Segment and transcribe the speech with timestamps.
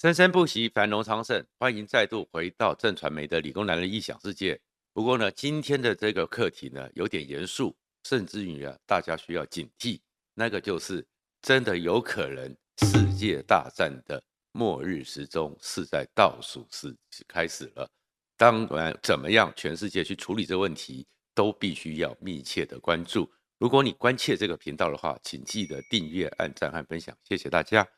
[0.00, 1.44] 生生不息，繁荣昌盛。
[1.58, 4.60] 欢迎再度回到正传媒的理工男的异想世界。
[4.92, 9.98] 不过呢，今天的这个课题呢，有点严肃，甚至于啊，大家需要警惕。
[10.34, 11.04] 那个就是
[11.42, 14.22] 真的有可能世界大战的
[14.52, 16.96] 末日时钟是在倒数时
[17.26, 17.90] 开始了。
[18.36, 21.04] 当然，怎么样，全世界去处理这个问题，
[21.34, 23.28] 都必须要密切的关注。
[23.58, 27.97] 如果你关切这个频道的话，请记得订阅、按赞和分享，谢谢大家。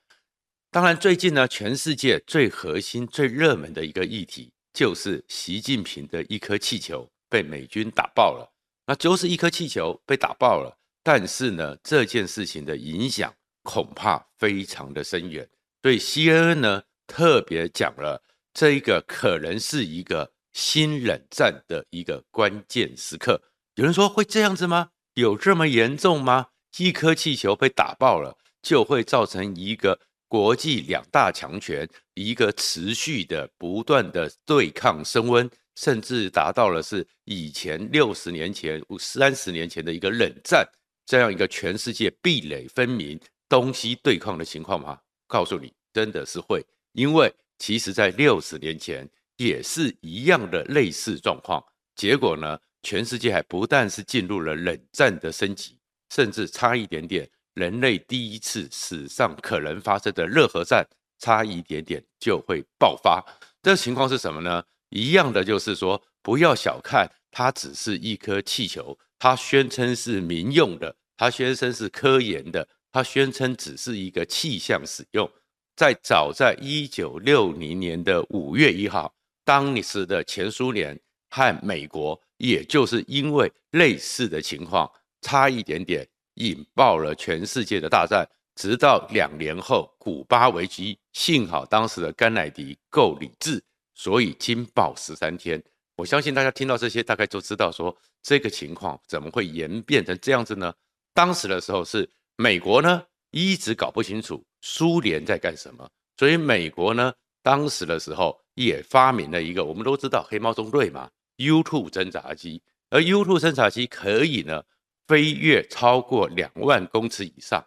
[0.72, 8.48] 当然，最近呢，全世界最核心、最热门的一个议题，就是习近平的一颗气球被美军打爆了。
[8.86, 15.48] 那就是一颗气球被打爆了，但是呢，这件事情的影响恐怕非常的深远。
[15.82, 18.22] 所以 CNN 呢特别讲了，
[18.54, 23.42] 这一个可能是一个新冷战的一个关键时刻。
[23.74, 24.90] 有人说会这样子吗？
[25.14, 26.50] 有这么严重吗？
[26.78, 29.98] 一颗气球被打爆了，就会造成一个。
[30.30, 40.64] 国际两大强权一个持续的不断的对抗升温，甚至达到了是以前六十年前、三十年前的一个冷战
[41.04, 45.00] 这样一个全世界壁垒分明、东西对抗的情况吗？
[45.26, 51.60] 告诉你，真的是会，因为其实在六十年前也是一样的类似状况，
[51.96, 55.76] 结果呢，全世界还不但是进入了冷战的升级，
[56.14, 57.28] 甚至差一点点。
[57.60, 60.82] 人类第一次史上可能发生的热核战，
[61.18, 63.22] 差一点点就会爆发。
[63.62, 64.64] 这情况是什么呢？
[64.88, 75.30] 一样的，就是说，不要小看它，只是一颗气球，它宣称是民用的，它宣称是科研的，它宣称只是一个气象使用。
[75.76, 86.08] 在早在一九六零年的五月一号，当时的前苏联和美国，也就是因为类似的情况，差一点点。
[86.40, 93.62] 引爆了全世界的大战，直到两年后古巴危机，幸好当时的甘乃迪够理智，
[93.94, 95.62] 所以惊爆十三天。
[95.96, 100.72] 我相信大家听到这些，大概就知道说这个情况怎么会演变成这样子呢？
[101.12, 105.86] 当时的时候是美国呢一直搞不清楚苏联在干什么，
[106.16, 114.62] 所以美国呢当时的时候也发明了一个我们都知道黑猫中队嘛，U two 侦察机，而 U two 侦察机可以呢。
[115.10, 117.60] 飞跃超过两万公尺以上，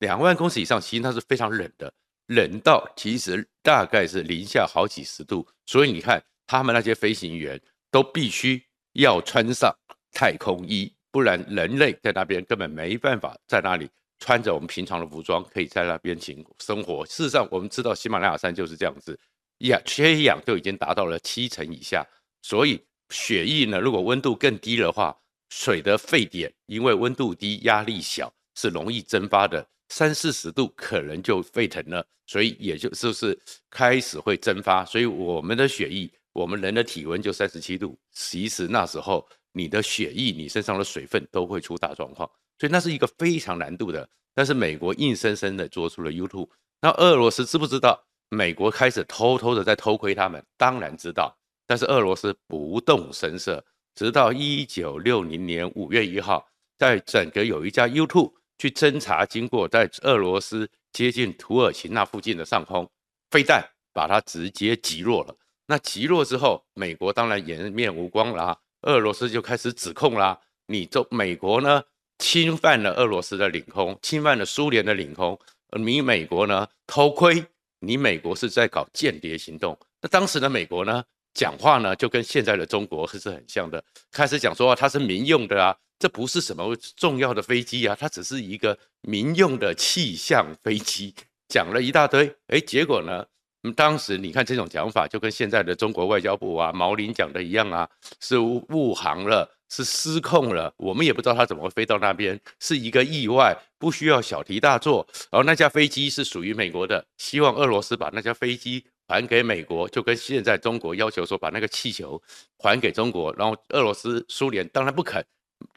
[0.00, 1.90] 两万公尺以上，其实它是非常冷的，
[2.26, 5.48] 冷到其实大概是零下好几十度。
[5.64, 7.58] 所以你看，他们那些飞行员
[7.90, 8.62] 都必须
[8.92, 9.74] 要穿上
[10.12, 13.88] 太空衣，不然人类在那边根本没办法在那里
[14.18, 17.06] 穿着我们平常的服装，可以在那边行生活。
[17.06, 19.18] 事实上，我们知道喜马拉雅山就是这样子，
[19.60, 22.06] 氧缺氧就已经达到了七成以下，
[22.42, 22.78] 所以
[23.08, 25.16] 血液呢，如果温度更低的话。
[25.50, 29.66] 水的沸点，因为温度低、压力小，是容易蒸发的。
[29.88, 33.38] 三四十度可能就沸腾了，所以也就就是
[33.68, 34.84] 开始会蒸发。
[34.84, 37.98] 所以我们的血液，我们人的体温就三十七度。
[38.12, 44.08] 其实那时候你的血液、你身上的水分都会出大状况，所以那是一个非常难度的。
[44.32, 46.48] 但是美国硬生生的做出了 U2。
[46.80, 48.00] 那俄罗斯知不知道？
[48.28, 51.36] 美国开始偷偷的在偷窥他们，当然知道，
[51.66, 53.64] 但是俄罗斯不动声色。
[53.94, 62.88] 直到一九六零年五月一号，在整个有一架 U2 去侦查，经过在俄罗斯接近土耳其那附近的上空，
[63.30, 63.62] 飞弹
[63.92, 65.36] 把它直接击落了。
[65.66, 71.82] 那击落之后，美国当然颜面无光啦，俄罗斯就开始指控啦，你这美国呢
[72.18, 77.44] 侵犯了俄罗斯的领空，侵犯了苏联的领空，而你美国呢偷窥，
[77.78, 79.78] 你美国是在搞间谍行动。
[80.00, 81.04] 那当时的美国呢？
[81.34, 83.82] 讲话呢，就跟现在的中国是很像的。
[84.10, 91.14] 开始讲说它是民用的啊，这不是什么重要的飞机啊，它只是一个民用的气象飞机。
[91.48, 93.26] 讲了一大堆，哎，结果呢，
[93.74, 97.88] 当时你看这种讲法，就跟现在的中国外交部啊，毛宁讲的一样啊，
[98.20, 105.06] 是误航了，是失控了，我们也不知道它怎么会飞到那边，是一个意外，不需要小题大做。
[105.30, 108.84] 然后那架飞机是属于美国的，希望俄罗斯把那架飞机。
[109.08, 112.22] 还给美国，就跟现在中国要求说把那个气球
[112.58, 115.20] 还给中国，然后俄罗斯、苏联当然不肯，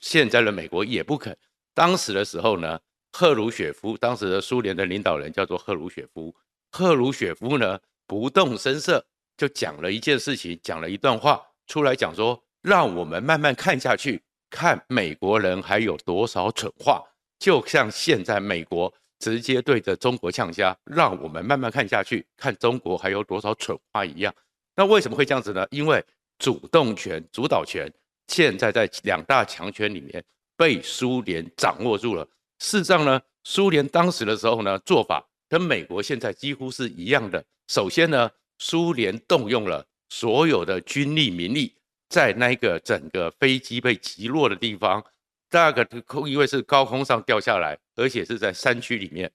[0.01, 1.35] 现在的美国也不肯。
[1.73, 2.79] 当时的时候呢，
[3.11, 6.31] 赫鲁雪夫，当时的苏联的领导人叫做赫鲁雪夫，
[6.69, 9.03] 赫鲁雪夫呢不动声色
[9.35, 14.19] 就讲了一件事情，讲了一段话出来讲说，让我们慢慢看下去，
[14.49, 17.03] 看美国人还有多少蠢话，
[17.37, 18.91] 就像现在美国。
[19.19, 24.35] 直接对着中国呛声，让我们慢慢看下去，看中国还有多少蠢话一样。
[24.75, 25.65] 那为什么会这样子呢？
[25.71, 26.03] 因为
[26.37, 27.89] 主动权、主导权
[28.27, 30.21] 现在在两大强权里面
[30.57, 32.27] 被苏联掌握住了。
[32.59, 37.41] 事实上呢，苏联当时的时候呢，做法跟美国现在几乎是一样的。
[37.69, 41.73] 首先呢，苏联动用了所有的军力、民力，
[42.13, 45.03] 在那个整个飞机被击落的地方，
[45.49, 49.31] 第二个空因为是高空上掉下来，而且是在山区里面，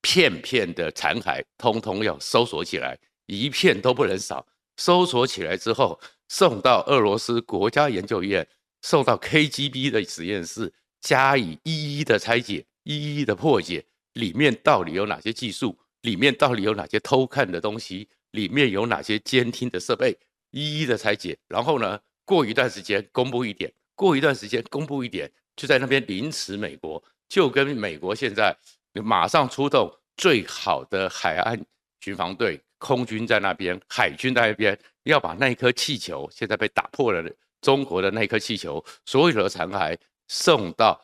[0.00, 2.96] 片片的残骸通通要搜索起来，
[3.26, 4.46] 一片都不能少。
[4.76, 8.46] 搜索起来之后，送到俄罗斯国家研究院，
[8.82, 15.76] 送到 KGB 的实验室，加以一一的拆解，一一的破解，里面到底有哪些技术？
[16.02, 18.08] 里面到底有哪些偷看的东西？
[18.30, 20.16] 里面有哪些监听的设备？
[20.54, 28.56] 一一的拆解，然后呢，过一段时间公布一点，过一段时间公布一点，就在那边凌迟美国，就跟美国现在
[28.92, 31.60] 马上出动最好的海岸
[32.00, 32.60] 巡防队。
[32.76, 39.96] 空军在那边，海军在那边，要把那一颗气球现在被打破了，中国的那一颗气球，所有的残骸
[40.28, 41.02] 送到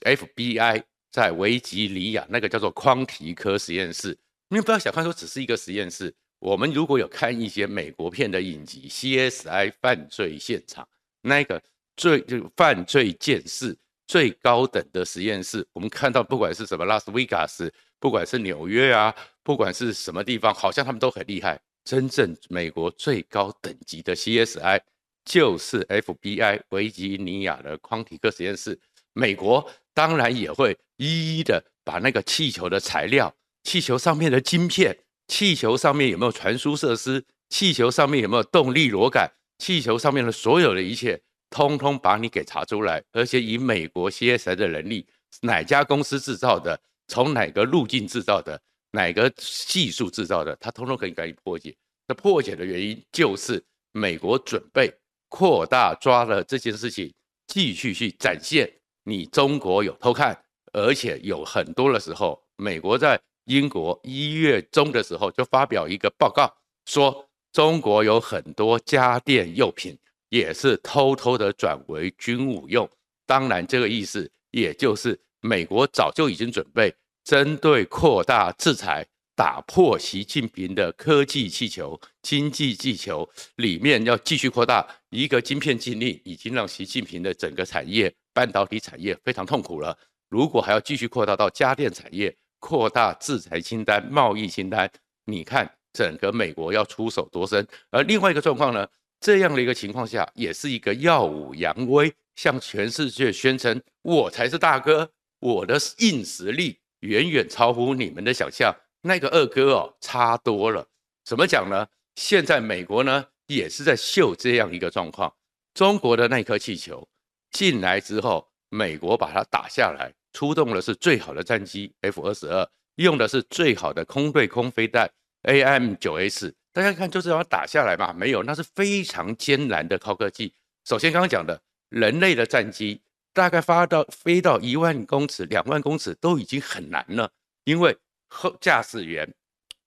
[0.00, 0.82] FBI
[1.12, 4.18] 在维吉尼亚那个叫做匡提科实验室。
[4.48, 6.12] 你们不要小看说只是一个实验室，
[6.44, 10.86] 我们如果有看一些美国片的影集，CSI 犯罪现场
[11.22, 11.60] 那个
[11.96, 13.74] 最就犯罪鉴识
[14.06, 17.72] 最高等的实验室，我们看到不管是什么拉斯维加斯。
[17.98, 21.58] 不管是纽约啊，不管是什么地方，好像他们都很厉害。
[21.82, 24.78] 真正美国最高等级的 CSI
[25.24, 28.78] 就是 FBI 维吉尼亚的康提克实验室。
[29.14, 34.94] 美国当然也会一一的把那个气球的材料、气球上面的晶片、
[35.28, 45.06] 气球上面有没有传输设施、气球上面有没有动力螺杆、气球上面的所有的一切，通通把你给查出来，而且以美国 CSI 的能力，
[45.42, 46.80] 哪家公司制造的？
[47.06, 48.60] 从哪个路径制造的，
[48.92, 51.76] 哪个技术制造的，它通通可以给你破解。
[52.08, 53.62] 那破解的原因就是
[53.92, 54.92] 美国准备
[55.28, 57.12] 扩大抓了这件事情，
[57.46, 58.70] 继续去展现
[59.04, 60.38] 你中国有偷看，
[60.72, 66.52] 而且有很多的时候，美国在英国一月中的时候就发表一个报告，
[66.86, 69.98] 说中国有很多家电用品
[70.28, 72.88] 也是偷偷的转为军武用。
[73.26, 75.20] 当然，这个意思也就是。
[75.46, 76.90] 美国早就已经准备
[77.22, 79.06] 针对扩大制裁，
[79.36, 89.94] 打破习近平的科技气球、经济气球里面要继续扩大一个晶片禁令，已经让习近平的整个产业、半导体产业非常痛苦了。
[90.30, 92.34] 如果还要继续扩大到家电产业，
[92.64, 94.90] 扩大制裁清单、贸易清单，
[95.26, 97.66] 你看整个美国要出手多深？
[97.90, 98.88] 而另外一个状况呢，
[99.20, 105.10] 这样的一个情况下，也是一个耀武扬威，向全世界宣称我才是大哥。
[105.40, 110.88] 我的硬实力远远超乎你们的想象，那个二哥哦，差多了。
[111.22, 111.86] 怎么讲呢？
[112.14, 115.30] 现在美国呢也是在秀这样一个状况。
[115.74, 117.06] 中国的那颗气球
[117.50, 125.08] 进来之后，美国把它打下来，出动的是最好的战机 F 二十二，用的是最好的空对空飞弹
[125.42, 126.52] AM 九 S。
[126.72, 128.12] 大家看，就是要打下来嘛？
[128.12, 130.52] 没有，那是非常艰难的高科技。
[130.84, 133.00] 首先，刚刚讲的人类的战机。
[133.36, 137.28] 大概发到飞到一万公尺、两万公尺都已经很难了，
[137.64, 137.98] 因为
[138.28, 139.28] 后驾驶员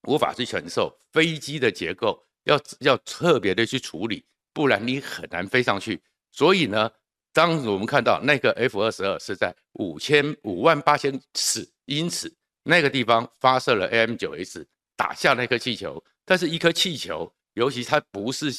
[0.02, 6.02] 无法去承受飞机的结构，要要特别的去处理，不然你很难飞上去。
[6.30, 6.92] 所以呢，
[7.38, 18.52] 当我们看到那个 F 二十二是在五千五万八千尺英尺那个地方发射了 AM 九 S 打下那颗气球，但是一颗气球，尤其它不是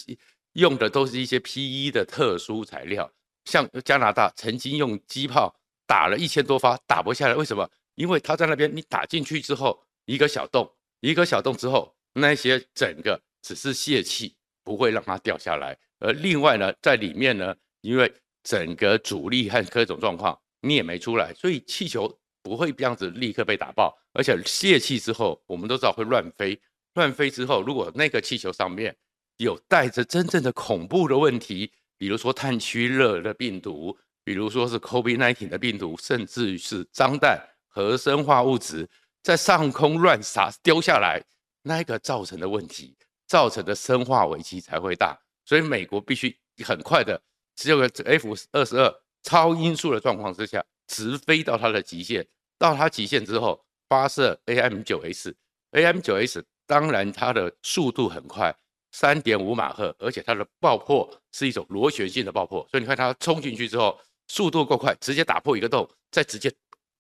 [0.53, 3.11] 用的都是一些 PE 的特殊材料。
[3.47, 5.53] 像加拿大曾经用机炮
[5.85, 7.69] 打了一千多发，打不下来，为什么？
[7.97, 15.77] 因为他在那边，你打进去之后，一个小洞，一个小洞之后，那些整个只是泄气，不会让它掉下来。
[15.99, 18.15] 而另外呢，在里面呢，因为
[18.49, 23.95] 整个阻力和各种状况，你也没出来，所以气球不会这样子立刻被打爆。
[24.15, 26.59] 而且泄气之后，我们都知道会乱飞，
[26.95, 28.97] 乱飞之后，如果那个气球上面
[29.37, 31.71] 有带着真正的恐怖的问题。
[31.99, 38.89] 比如说炭疽热的病毒，比如说是 COVID-19 的病毒，甚至是脏弹、核生化物质
[39.21, 41.21] 在上空乱撒丢下来，
[41.63, 45.19] 那个造成的问题，造成的生化危机才会大。
[45.45, 47.21] 所以美国必须很快的，
[47.59, 52.25] 只有个 F 二十二超音速的状况之下，直飞到它的极限，
[52.57, 58.55] 到它极限之后发射 AM 九 S，AM 九 S 当然它的速度很快。
[58.93, 66.51] 三点五马赫，而且它的爆破是一种螺旋性的爆破，所以你看它冲进去之后，速度够快，直接打破一个洞，再直接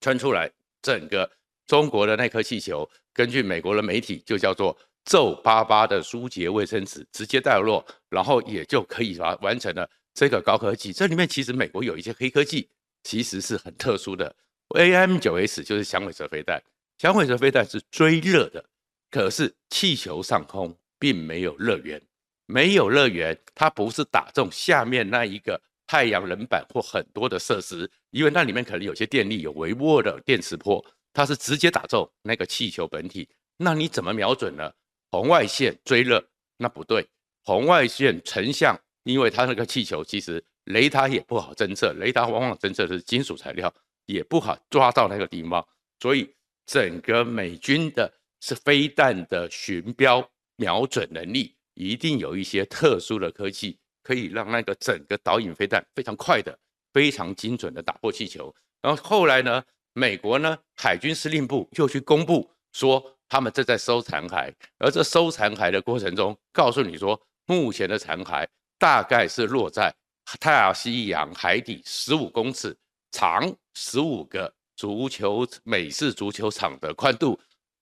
[0.00, 0.50] 穿出来，
[0.83, 1.31] 整个
[1.67, 9.88] 中国的那颗气球，根据美国的媒体就叫做皱巴巴的舒洁卫生纸，直接带落，然后也就可以完完成了
[10.19, 10.93] 这个高科技。
[10.93, 12.69] 这里面其实美国有一些黑科技，
[13.05, 14.35] 其实是很特殊的。
[14.71, 16.61] AIM 9S 就是响尾蛇飞弹，
[16.99, 18.65] 响尾蛇飞弹是追热的，
[19.13, 22.03] 可是气球上空并没有热源，
[22.47, 33.29] 没有热源，它不是打中下面那一个太阳能板或很多的设施，因为那里面可能有些电力有微弱的电磁波，它是直接打中那个气球本体。
[33.57, 34.73] 那你怎么瞄准呢？
[35.13, 37.09] 红外线追热，那不对，
[37.45, 43.73] 红外线成像，因为它那个气球其实雷达也不好侦测，雷达往往侦测的是金属材料，
[44.05, 45.67] 也不好抓到那个地方，
[45.99, 46.31] 所以
[46.67, 56.59] 整个美军的是飞弹的寻标瞄准能力，一定有一些特殊的科技，可以让那个整个导引飞弹非常快的、
[56.93, 58.55] 非常精准的打破气球。
[58.83, 63.15] 然后后来呢，美国呢海军司令部又去公布说。
[63.31, 68.49] 他们正在收残骸，而这收残骸的过程中，告诉你说，目前的残骸
[68.79, 69.93] 大概是落在
[70.41, 72.77] 太西洋海底十五公尺，
[73.11, 77.39] 长十五个足球美式足球场的宽度，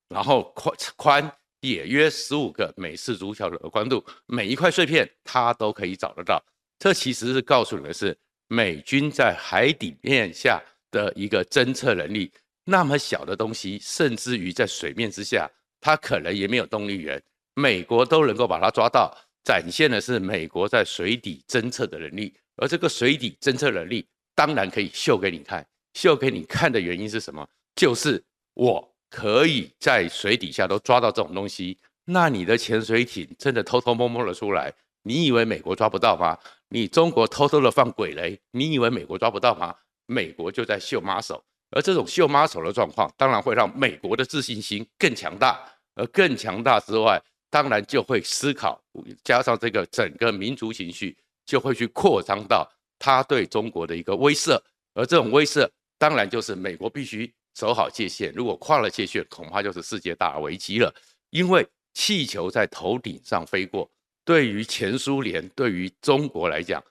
[0.08, 6.42] 然后宽宽也约十五个美式足球的宽度，每一块碎片它都可以找得到。
[6.78, 8.16] 这其实是告诉你的是，
[8.48, 12.32] 美军在海底面下的一个侦测能力。
[12.64, 15.50] 那么小的东西，甚至于在水面之下，
[15.80, 17.22] 它可能也没有动力源，
[17.54, 22.34] 美国都能够把它抓到，展现的是美国在水底侦测的能力。
[22.56, 25.64] 而这个水底侦测能力，当然可以秀给你看。
[25.94, 27.48] 秀给你看的原因是什么？
[27.76, 28.20] 就是
[28.54, 31.78] 我可以在水底下都抓到这种东西。
[32.06, 34.72] 那你的潜水艇真的偷偷摸摸的出来，
[35.04, 36.36] 你以为美国抓不到吗？
[36.70, 39.72] 你中国偷偷的放鬼雷，你以为美国抓不到吗？
[40.06, 41.44] 美国就在秀妈手。
[41.70, 45.58] 而这种秀妈手的状况，当然会让美国的自信心更强大，
[45.94, 48.82] 而更强大之外，当然就会思考，
[49.22, 54.60] 加上这个整个民族情绪，就会去扩张到他对中国的一个威慑，
[54.94, 60.94] 而这种威慑，当然就是美国必须守好界限，如果跨了界限，恐怕就是世界大危机了。
[61.30, 63.90] 因为气球在头顶上飞过，
[64.24, 66.82] 对于前苏联、对于中国来讲，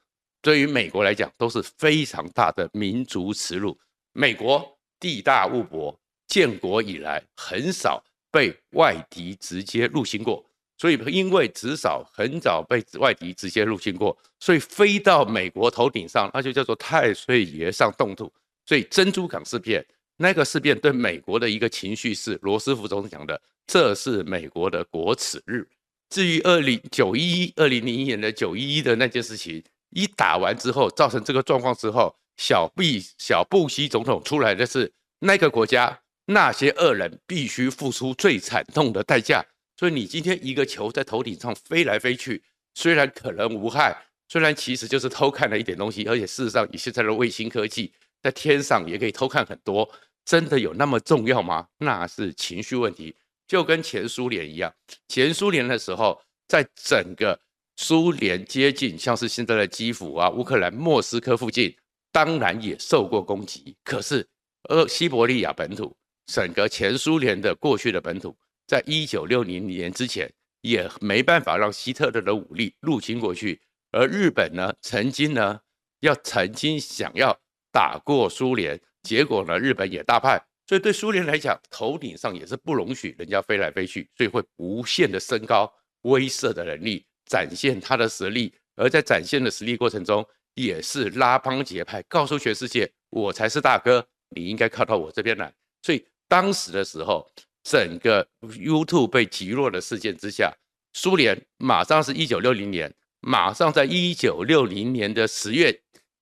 [0.41, 3.77] 对于美国来讲，都是非常大的民族耻辱。
[4.13, 5.97] 美国地大物博，
[6.27, 8.03] 建国以来很少
[8.35, 10.45] 被外敌直接入侵过，
[10.77, 18.29] 所以因为至少很早被外敌直接入侵过，所以飞到美国头顶上，那就叫做太岁爷上动土。
[18.65, 19.85] 所以珍珠港事变
[20.17, 25.65] 那个事变对美国的一个情绪是罗斯福总统讲的，这是美国的国耻日。
[26.09, 32.13] 至于二零九一一二零零一年的九一一的那件事情，一打完之后造成这个状况之后。
[32.37, 39.45] 小毕小布希总统出来的是那个国家，那些恶人必须付出最惨痛的代价。
[39.77, 42.41] 所以你今天一个球在头顶上飞来飞去，
[42.73, 43.95] 虽然可能无害，
[44.27, 47.91] 虽然其实就是偷看了一点东西，而且事实上以现在的卫星科技，
[48.21, 49.89] 在天上也可以偷看很多，
[50.23, 51.67] 真的有那么重要吗？
[51.77, 53.15] 那是情绪问题，
[53.47, 54.73] 就跟前苏联一样，
[55.07, 57.39] 前苏联的时候，在整个
[57.75, 61.75] 苏联接近像是现在的基辅啊、乌克兰莫斯科附近。
[62.11, 64.25] 当然也受过攻击，可是，
[64.69, 65.93] 呃，西伯利亚本土，
[66.25, 68.35] 整个前苏联的过去的本土，
[68.67, 73.61] 在一九六零年之前，也没办法让希特勒的武力入侵过去。
[73.91, 75.59] 而日本呢，曾经呢，
[76.01, 77.37] 要曾经想要
[77.71, 80.43] 打过苏联，结果呢，日本也大败。
[80.67, 88.51] 所以对苏联来讲，头顶上也是不容许人家飞来飞去，所以会无限的升高威慑的能力，展现他的实力。
[88.75, 95.53] 而在展现的实力过程中，也是拉帮结派，告诉全世界我才是大哥，你应该靠到我这边来。
[95.83, 97.29] 所以当时的时候，
[97.63, 100.53] 整个 U2 被击落的事件之下，
[100.93, 105.81] 苏联马上是一九六零年，马上在一九六零年的十月，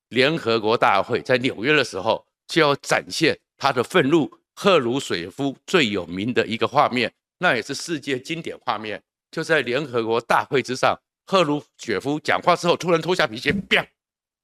[0.10, 4.32] 联合国大会在纽约的时候就要展现他的愤怒。
[4.56, 10.96] 赫鲁雪夫最有名的一个画面，那也是世界经典画面，就在联合国大会之上，
[11.26, 13.84] 赫鲁雪夫讲话之后突然脱下皮鞋，啪！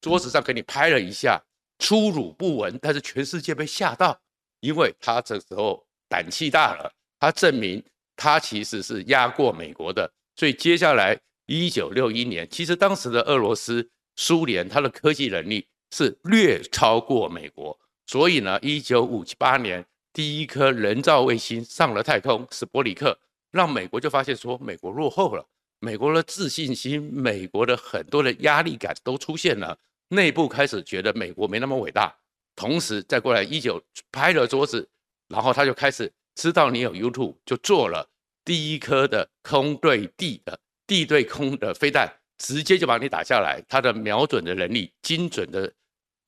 [0.01, 1.39] 桌子上给你拍了一下，
[1.77, 4.19] 粗鲁不闻，但是全世界被吓到，
[4.59, 7.83] 因为他这时候胆气大了，他证明
[8.15, 23.17] 他其实是压过美国的，所以接下来一九六一年，其实当时的俄罗斯、苏联，它的科技能力是略超过美国，所以呢，一九五八年第一颗人造卫星上了太空，是波里克，
[23.51, 25.45] 让美国就发现说美国落后了，
[25.79, 29.77] 美国的自信心，美国的很多的压力感都出现了。
[30.09, 32.15] 内部开始觉得美国没那么伟大，
[32.59, 34.85] 同时再过来一九拍了桌子，
[35.29, 38.05] 然后他就开始知道你有 YouTube，就做了
[38.43, 43.63] 第一颗的空对地的地对空的飞弹，直接就把你打下来。
[43.69, 45.71] 他的瞄准的能力、精准的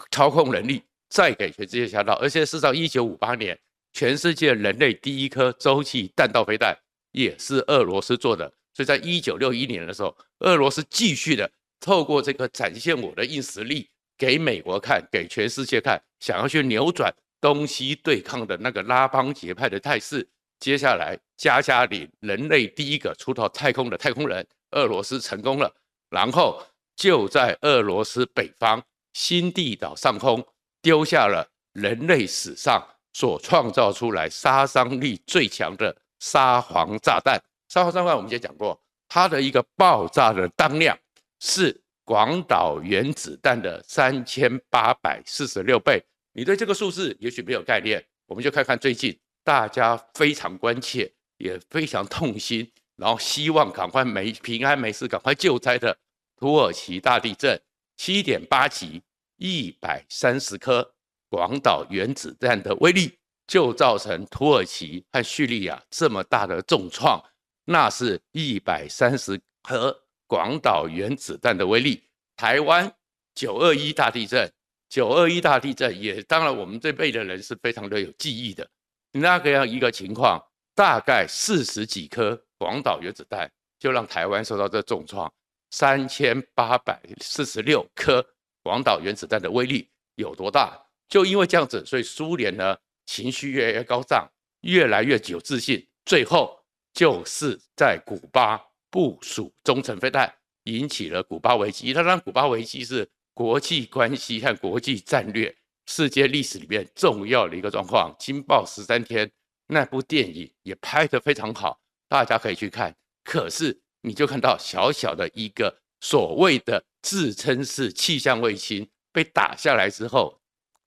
[0.09, 2.13] 操控能力，再给全世界吓到。
[2.13, 3.59] 而且是到，一九五八年
[3.91, 6.73] 全世界人类第一颗洲际弹道飞弹
[7.11, 8.47] 也是俄罗斯做的。
[8.73, 20.25] 所以在一九六一年的时候，俄罗斯继续的透过这个展现我的硬实力给美国看，给全世界看，想要去扭转东西对抗的那个拉帮结派的态势。
[20.59, 25.73] 接下来，加加林人类第一个出到太空的太空人，俄罗斯成功了。
[26.11, 26.63] 然后
[26.95, 28.81] 就在俄罗斯北方
[29.13, 30.45] 新地岛上空
[30.81, 37.41] 丢下了人类史上所创造出来杀伤力最强的沙皇炸弹。
[37.69, 40.95] 沙皇炸弹我们也讲过，它的一个爆炸的当量
[41.39, 46.03] 是广岛原子弹的三千八百四十六倍。
[46.33, 55.97] 你对这个数字也许没有概念，我们就看看最近大家非常关切，也非常痛心，然后希望赶快没平安没事，赶快救灾的
[56.38, 57.59] 土耳其大地震，
[57.97, 59.01] 七点八级，
[59.38, 60.93] 一百三十颗
[61.29, 67.21] 广岛原子弹的威力，就造成土耳其和叙利亚这么大的重创。
[67.65, 69.95] 那是一百三十颗
[70.27, 72.03] 广岛原子弹的威力。
[72.35, 72.91] 台湾
[73.35, 74.51] 九二一大地震，
[74.91, 78.69] 九二一大地震也当然我们这辈的人是非常的有记忆的。
[79.13, 80.38] 那个样一个情况，
[80.75, 85.31] 大概四十几颗广岛原子弹就让台湾受到这重创。
[85.69, 88.24] 三千八百四十六颗
[88.62, 90.77] 广岛原子弹的威力有多大？
[91.07, 94.29] 就因为这样子，所以苏联呢情绪越来越高涨，
[94.63, 96.60] 越来越有自信，最后。
[96.93, 101.93] 就是在古巴部署中程飞弹，引起了古巴危机。
[101.93, 108.13] 当然，古巴危机是国际关系和国际战略、世界历史里面重要的一个状况。
[108.23, 109.27] 《惊爆十三天》
[109.67, 112.95] 那部电影也拍得非常好，大家可以去看。
[113.23, 120.39] 可是，你就看到小小的一个所谓的自称是气象卫星被打下来之后，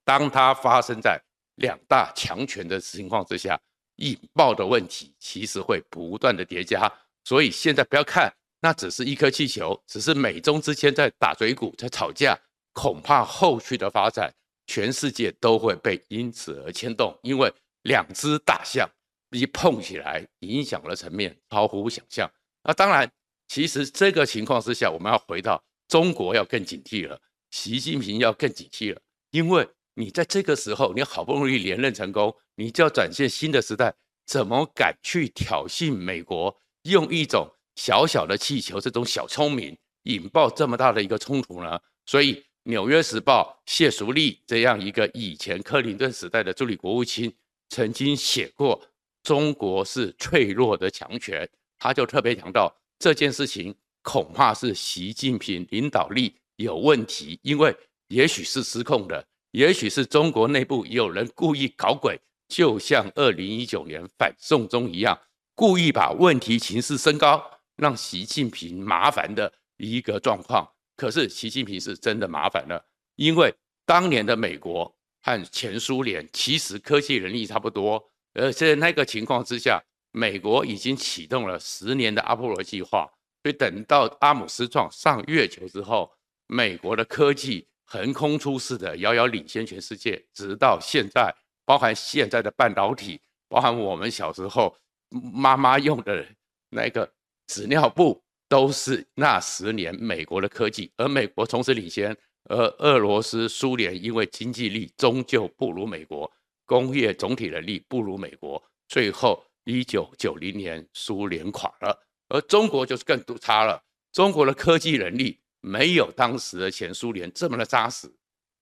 [0.05, 1.21] 当它发生在
[1.57, 3.61] 两大强权的情况之下。
[3.99, 8.35] 引爆的问题其实会不断的叠加，所以现在不要看
[8.65, 12.35] 那只是一颗气球，只是美中之间在打嘴鼓，在吵架，
[12.73, 14.33] 恐怕后续的发展，
[14.67, 18.89] 全世界都会被因此而牵动，因为两只大象
[19.33, 22.27] 一碰起来，影响的层面超乎想象。
[22.63, 23.13] 那当然，
[23.49, 28.99] 其实这个情况之下，我们要回到中国要更警惕了，习近平要更警惕了，
[29.31, 29.69] 因为。
[29.97, 33.95] 你在这个时候，你好不容易连任成功，你就要展现新的时代，
[34.27, 36.61] 怎么敢去挑衅美国？
[36.83, 41.81] 用一种小小的气球，这种小聪明，引爆这么大的一个冲突呢？
[42.07, 42.35] 所以，
[42.65, 47.33] 《纽约时报》谢淑丽这样一个以前克林顿时代的助理国务卿，
[47.69, 48.81] 曾经写过
[49.23, 57.77] ：“中国是脆弱的强权。”他就特别强调这件事情恐怕是习近平领导力有问题，因为
[58.09, 59.27] 也许是失控的。
[59.51, 65.19] 也许是中国内部有人故意搞鬼，就像二零一九年反送中一样，
[65.55, 70.69] 故意把问题情势升高，让习近平麻烦的一个状况。
[70.97, 72.85] 可是习近平是真的麻烦了，
[73.17, 78.03] 因为当年的美国和前苏联其实科技能力差不多，
[78.35, 79.83] 而在那个情况之下，
[80.13, 83.11] 美国已经启动了十年的阿波罗计划，
[83.43, 86.13] 所以等到阿姆斯壮上月球之后，
[86.47, 87.67] 美国的科技。
[87.87, 91.33] 横空出世的，遥遥领先全世界，直到现在，
[91.67, 94.75] 包含现在的半导体，包含我们小时候
[95.11, 96.27] 妈妈用的
[96.71, 97.09] 那个
[97.47, 100.93] 纸尿布，都是那十年美国的科技。
[100.97, 106.31] 而美国从此领先，而俄罗斯、苏联因为经济力终究不如美国，
[106.65, 115.39] 工业总体能力不如美国，最后一九九零年苏联垮了，而中国就是更差了，中国的科技能力。
[115.67, 118.07] 没有当时的前苏联这么的扎实，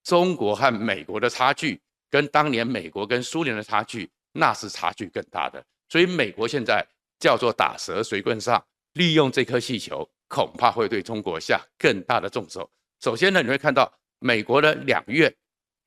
[0.05, 5.61] 中国和美国的差距跟当年美国跟苏联的差距，那是差距更大的。
[5.89, 6.81] 所以美国现在
[7.19, 12.69] 叫做打蛇随棍上，利用这颗气球，恐怕会对中国下更大的重手。
[12.99, 15.33] 首先呢，你会看到美国的两院，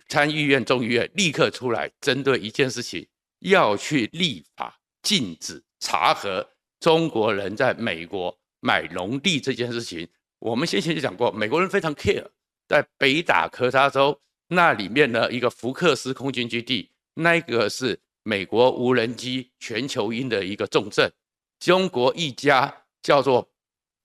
[0.08, 3.06] 参议院、众议院立刻出来针对一件事情，
[3.40, 6.46] 要去立法禁止查核
[6.80, 10.08] 中国人在美国买农地这件事情。
[10.38, 12.26] 我们先前就讲过，美国人非常 care，
[12.68, 21.10] 在北达科他州那里面呢一个福克斯空军基地，那个是美国无人机全球鹰的一个重镇。
[21.58, 23.48] 中国一家叫做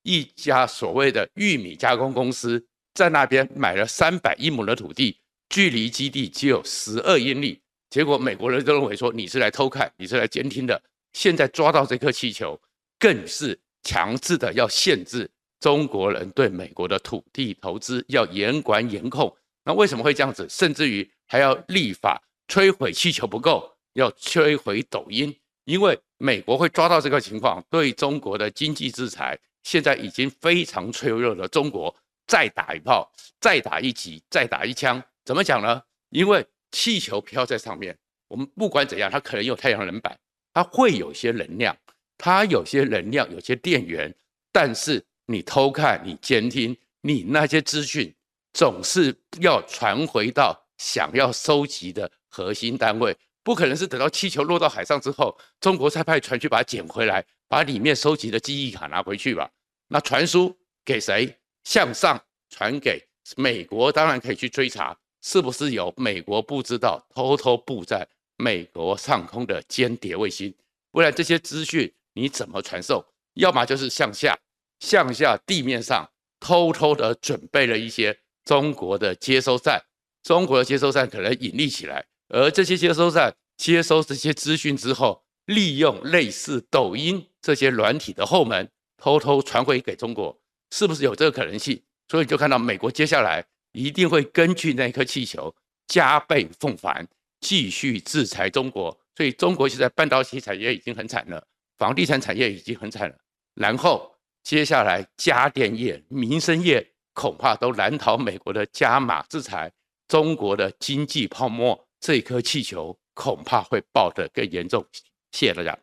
[0.04, 7.60] 一家所谓的玉米加工公司，在那边买了三百英亩的土地，距离基地只有十二英里。
[7.90, 10.80] 结果美国人都认为说你是来偷看，你是来监听的。
[11.14, 12.60] 现在抓到这颗气球，
[12.96, 15.28] 更是强制的要限制。
[15.58, 20.46] 中国人对美国的土地投资要严管严控，那为什么会这样子？
[20.48, 31.48] 甚至于还要立法摧毁气球不够，要摧毁抖音，因为美国会抓到这个情况，对中国的经济制裁，现在已经非常脆弱了。
[31.48, 31.92] 中国
[32.28, 35.82] 再打一炮，再打一击，再打一枪，怎么讲呢？
[36.10, 40.16] 因为气球飘在上面，我们不管怎样，它可能有太阳能板，
[40.54, 41.76] 它会有些能量，
[42.16, 44.14] 它有些能量，有些电源，
[44.52, 48.14] 但是你偷看，你监听，你那些资讯
[48.52, 59.50] 总是要传回到想要收集的核心单位，不可能是等到气球落到海上之后，中国才派船去把它捡回来，把里面收集的记忆卡拿回去吧？
[59.88, 61.36] 那传输给谁？
[61.64, 63.00] 向上传给
[63.36, 64.96] 美国，当然可以去追查。
[65.24, 68.04] 是不是有美国不知道偷偷布在
[68.36, 70.52] 美国上空的间谍卫星？
[70.90, 73.04] 不然这些资讯你怎么传送？
[73.34, 74.36] 要么就是向下，
[74.80, 79.80] 向下地面上偷偷的准备了一些中国的接收站，
[80.24, 90.36] 中国的接收站可能隐匿起来，而这些接收站接收这些资讯之后，利用类似抖音这些软体的后门，偷偷传回给中国，
[90.70, 91.80] 是不是有这个可能性？
[92.08, 93.46] 所以就看到美国接下来。
[93.74, 95.50] 一定会根据那颗气球
[95.86, 97.08] 加倍奉还，
[97.40, 98.94] 继续制裁中国。
[99.16, 101.42] 所以中国现在半导体产业已经很惨了，
[101.78, 103.16] 房地产产业已经很惨了。
[103.54, 104.14] 然后
[104.44, 109.72] 接下来家电业、民生业恐怕都难逃美国的加码制裁。
[110.06, 114.84] 中国的经济泡沫，这颗气球恐怕会爆得更严重。
[115.30, 115.82] 谢谢大家。